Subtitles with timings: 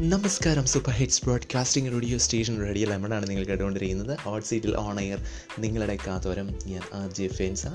[0.00, 0.64] നമസ്കാരം.
[0.64, 4.18] Super hits broadcasting radio station radio ലെമണാണ് നിങ്ങൾ കേട്ടുകൊണ്ടിരിക്കുന്നത്.
[4.18, 5.24] ഹോട്ട് സീറ്റിൽ ഓൺ എയർ
[5.58, 7.66] നിങ്ങളുടെ കാതോരം ഞാൻ R J Fenza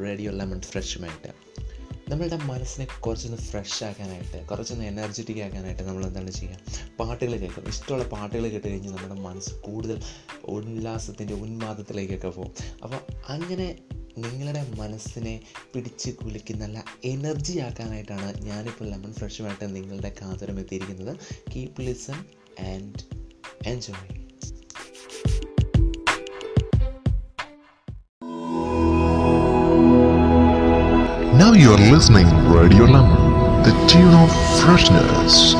[0.00, 1.32] radio lemon ഫ്രഷുമായിട്ട്.
[2.10, 6.56] നമ്മളുടെ മനസ്സിനെ കുറച്ചൊന്ന് ഫ്രഷ് ആക്കാനായിട്ട് കുറച്ചൊന്ന് എനർജറ്റിക് ആക്കാനായിട്ട് നമ്മൾ എന്താണ് ചെയ്യുക?
[7.00, 7.68] പാട്ടുകൾ കേൾക്കും.
[7.68, 10.02] ഇഷ്ടമുള്ള പാട്ടുകൾ കേട്ട് കഴിഞ്ഞാൽ നമ്മുടെ മനസ്സ് കൂടുതൽ
[10.44, 12.54] ഉല്ലാസത്തിന്റെ ഉന്മാദത്തിലേക്കൊക്കെ പോകും.
[12.82, 13.78] അപ്പോൾ അങ്ങനെ
[14.18, 15.34] നിങ്ങളുടെ മനസ്സിനെ
[15.72, 21.14] പിടിച്ച് കുലുക്കി നല്ല എനർജി ആക്കാനായിട്ടാണ് ഞാനിപ്പോൾ ലെമൺ ഫ്രഷുമായിട്ട് നിങ്ങളുടെ കാതരം എത്തിയിരിക്കുന്നത്
[21.54, 22.18] keep listen
[22.72, 23.00] and
[23.66, 24.08] enjoy
[31.34, 33.22] Now you are listening Radio Lemon,
[33.62, 35.54] the tune of freshness.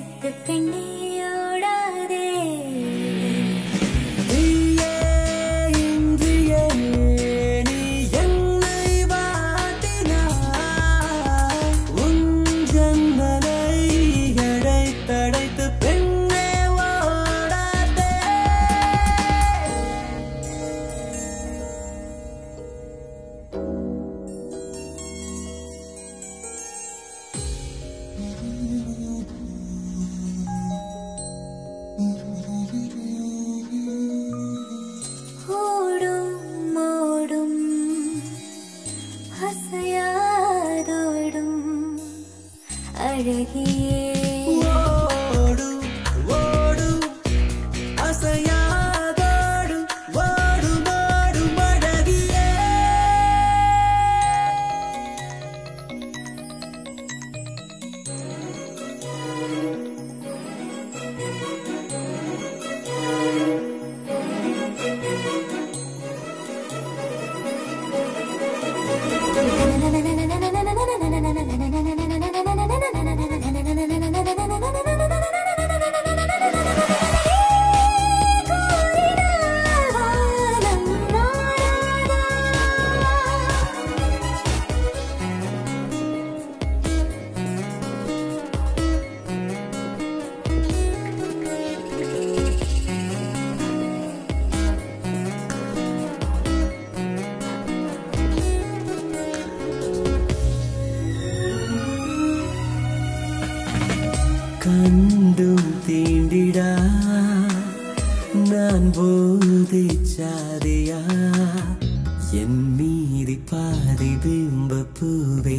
[0.00, 1.09] சிரித்து பெண்ணே
[104.64, 106.70] കണ്ടും തീണ്ടിടാ.
[108.50, 109.80] நான் போது
[110.12, 111.00] சாதியா
[112.32, 115.58] என் மீதி பாதி பிம்ப பூவை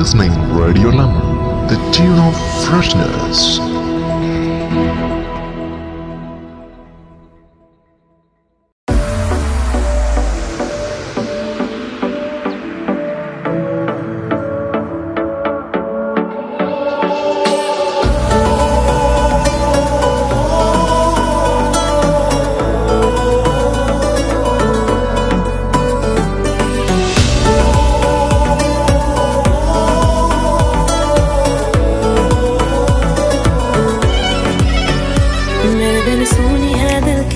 [0.00, 3.69] listening Radio Lemon, the tune of freshness.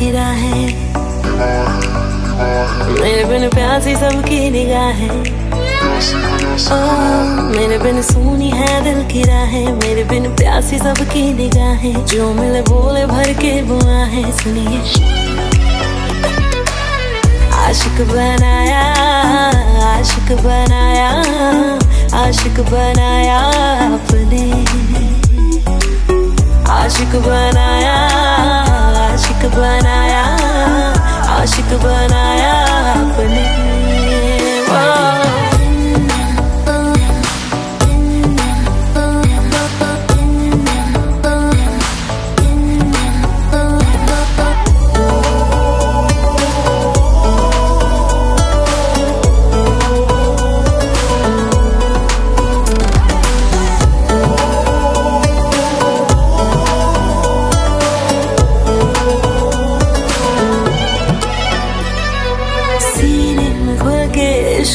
[0.05, 0.95] है। की राहें
[3.03, 5.21] मेरे बिन प्यासी सबकी निगाहें।
[6.73, 6.93] ओ,
[7.59, 13.07] मेरे बिन सुनी है दिल की राहें। मेरे बिन प्यासी सबकी निगाहें। जो मिले बोले
[13.07, 14.79] भर के बुआ है सुनिए।
[17.55, 18.83] आशिक बनाया
[19.99, 21.09] आशिक बनाया
[22.23, 23.41] आशिक बनाया
[23.95, 24.53] अपने।
[26.71, 27.74] आशिक बनाया
[31.83, 32.64] बनाया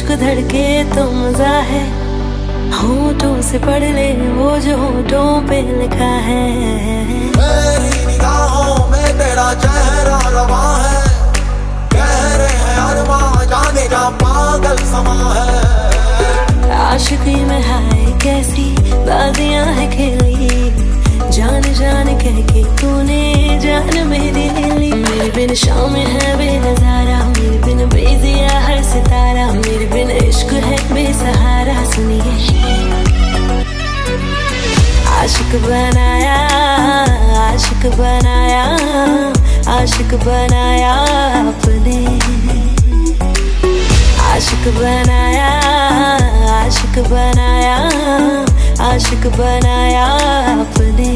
[0.09, 1.81] इश्क धड़के तो मज़ा है
[2.73, 6.45] होठों से पढ़ ले वो जो होठों पे लिखा है।
[7.37, 11.01] मेरी निगाहों में तेरा चेहरा रवा है।
[11.93, 13.21] कह रहे हैं अरवा
[13.51, 15.51] जाने जा पागल समा है।
[16.79, 18.67] आशिकी में हाय कैसी
[19.05, 20.49] बाजियाँ है खेली।
[21.37, 23.23] जान जान कह के तूने
[23.63, 27.18] जान मेरी ले ली मेरे बिन शाम है बेनजारा मेरे
[35.29, 36.37] आशिक बनाया
[37.39, 38.63] आशिक बनाया
[39.73, 40.93] आशिक बनाया
[41.49, 41.97] अपने।
[44.29, 45.51] आशिक बनाया
[46.55, 47.77] आशिक बनाया
[48.89, 50.07] आशिक बनाया
[50.65, 51.13] अपने।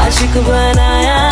[0.00, 1.23] आशिक बनाया